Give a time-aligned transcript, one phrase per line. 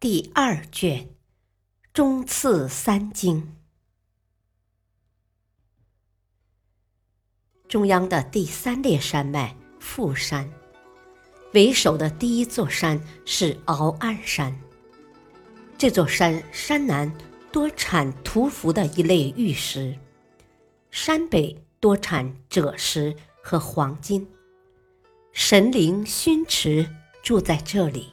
[0.00, 1.04] 第二卷
[1.92, 3.42] 《中次三经》，
[7.68, 10.50] 中央的第三列山脉富山，
[11.52, 14.58] 为首的第一座山是鳌鞍山。
[15.76, 17.14] 这座山山南
[17.52, 19.98] 多产涂氟的一类玉石，
[20.90, 24.26] 山北多产赭石和黄金。
[25.32, 26.88] 神灵熏池
[27.22, 28.08] 住在这里。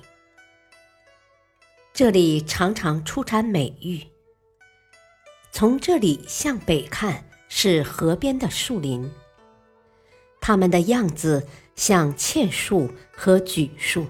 [1.98, 4.00] 这里常常出产美玉。
[5.52, 9.12] 从这里向北看是河边的树林，
[10.40, 14.06] 它们的样子像茜树和榉树。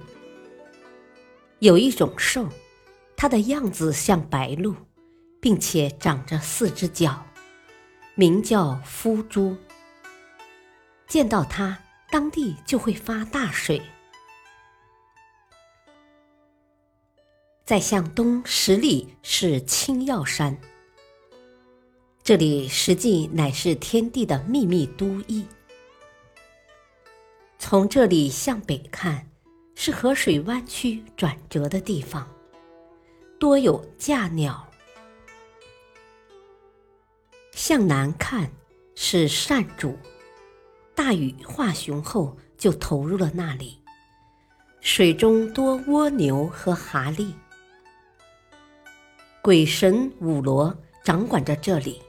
[1.59, 2.49] 有一种兽，
[3.15, 4.75] 它的样子像白鹿，
[5.39, 7.25] 并且长着四只脚，
[8.15, 9.55] 名叫夫珠。
[11.07, 11.79] 见到它，
[12.11, 13.81] 当地就会发大水。
[17.67, 20.57] 再向东十里是青药山，
[22.23, 25.45] 这里实际乃是天地的秘密都邑。
[27.59, 29.29] 从这里向北看，
[29.75, 32.25] 是河水弯曲转折的地方，
[33.37, 34.65] 多有架鸟。
[37.51, 38.49] 向南看
[38.95, 39.97] 是善主，
[40.95, 43.81] 大禹化雄后就投入了那里，
[44.79, 47.33] 水中多蜗牛和蛤蜊。
[49.47, 52.01] 鬼神五罗掌管着这里，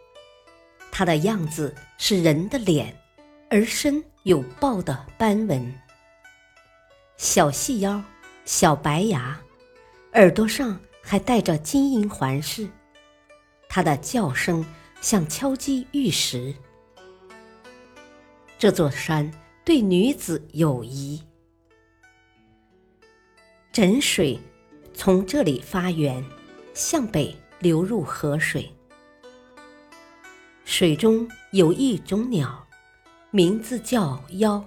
[0.91, 2.93] 它的样子是人的脸，
[3.49, 5.72] 而身有豹的斑纹，
[7.16, 8.03] 小细腰，
[8.44, 9.41] 小白牙，
[10.15, 12.69] 耳朵上还戴着金银环饰。
[13.69, 14.66] 它的叫声
[15.00, 16.53] 像敲击玉石。
[18.59, 19.31] 这座山
[19.65, 21.22] 对女子有益。
[23.71, 24.37] 枕水
[24.93, 26.21] 从这里发源。
[26.78, 28.72] 向北流入河水，
[30.65, 32.65] 水中有一种鸟，
[33.33, 34.65] 名字叫妖，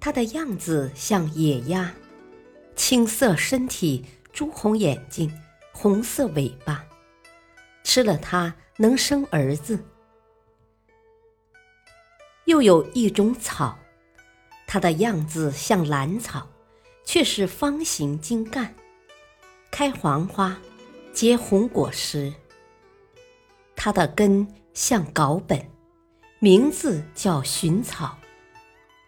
[0.00, 1.92] 它的样子像野鸭，
[2.74, 5.30] 青色身体，朱红眼睛，
[5.74, 6.82] 红色尾巴，
[7.82, 9.78] 吃了它能生儿子。
[12.46, 13.78] 又有一种草，
[14.66, 16.48] 它的样子像兰草，
[17.04, 18.74] 却是方形茎干，
[19.70, 20.58] 开黄花。
[21.14, 22.34] 结红果实，
[23.76, 25.64] 它的根像稿本，
[26.40, 28.18] 名字叫寻草，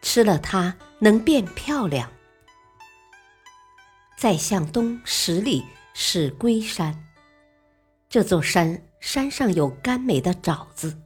[0.03, 2.09] 吃了它能变漂亮。
[4.17, 5.65] 再向东十里
[5.95, 6.97] 是龟山，
[8.09, 10.97] 这座山山上有甘美的沼子，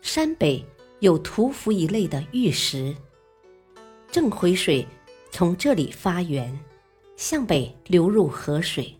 [0.00, 0.64] 山北
[1.00, 2.96] 有屠夫一类的玉石，
[4.10, 4.88] 正回水
[5.30, 6.58] 从这里发源，
[7.18, 8.98] 向北流入河水。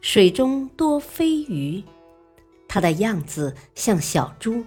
[0.00, 1.84] 水中多飞鱼，
[2.66, 4.64] 它的样子像小猪，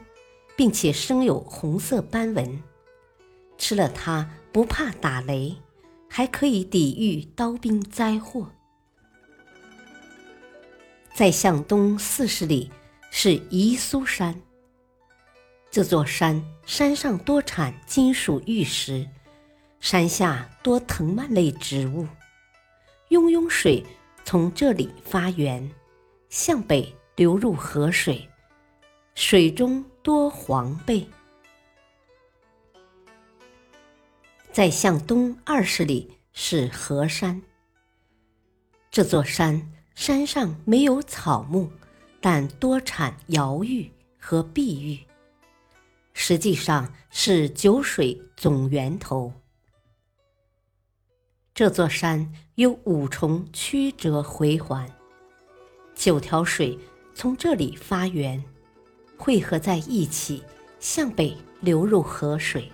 [0.56, 2.62] 并且生有红色斑纹。
[3.58, 5.56] 吃了它不怕打雷，
[6.08, 8.52] 还可以抵御刀兵灾祸。
[11.16, 12.72] 再向东四十里
[13.10, 14.40] 是宜苏山，
[15.72, 19.08] 这座山山上多产金属玉石，
[19.80, 22.08] 山下多藤蔓类植物，
[23.10, 23.84] 雍雍水。
[24.26, 25.70] 从这里发源，
[26.30, 28.28] 向北流入河水，
[29.16, 31.08] 水中多黄贝。
[34.52, 37.42] 再向东二十里是河山。
[38.90, 41.70] 这座山山上没有草木，
[42.22, 45.00] 但多产瑶玉和碧玉，
[46.14, 49.34] 实际上是九水总源头。
[51.56, 54.92] 这座山有五重曲折回环，
[55.94, 56.80] 九条水
[57.14, 58.44] 从这里发源，
[59.20, 60.44] 汇合在一起，
[60.80, 62.72] 向北流入河水。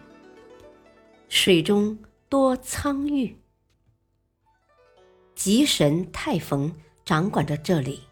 [1.27, 1.99] 水中
[2.29, 3.37] 多苍玉，
[5.35, 6.73] 吉神太逢
[7.03, 8.03] 掌管着这里，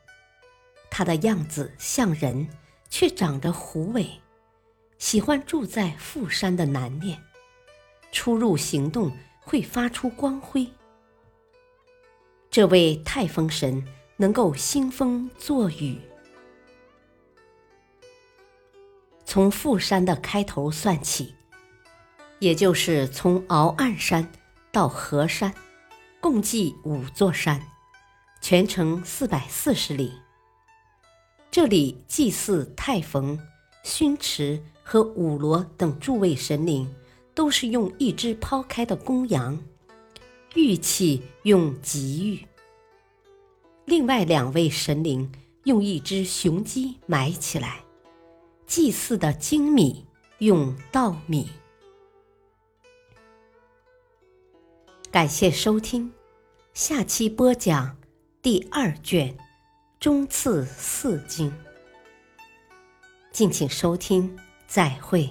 [0.92, 2.46] 他的样子像人，
[2.90, 4.06] 却长着狐尾，
[4.98, 7.18] 喜欢住在富山的南面，
[8.12, 9.10] 出入行动。
[9.48, 10.68] 会发出光辉。
[12.52, 13.82] 这位太风神
[14.18, 15.98] 能够兴风作雨。
[19.24, 21.34] 从富山的开头算起，
[22.40, 24.30] 也就是从鳌岸山
[24.70, 25.54] 到河山，
[26.20, 27.62] 共计五座山，
[28.42, 30.12] 全程四百四十里。
[31.50, 33.40] 这里祭祀太逢、
[33.82, 36.94] 熏池和五罗等诸位神灵，
[37.38, 39.64] 都是用一只抛开的公羊，
[40.56, 42.44] 玉器用吉玉。
[43.86, 45.32] 另外两位神灵
[45.66, 47.84] 用一只雄鸡埋起来。
[48.66, 50.04] 祭祀的精米
[50.40, 51.48] 用稻米。
[55.12, 56.12] 感谢收听，
[56.74, 57.96] 下期播讲
[58.42, 59.32] 第二卷
[60.00, 61.52] 《中次四经》，
[63.32, 64.36] 敬请收听，
[64.66, 65.30] 再会。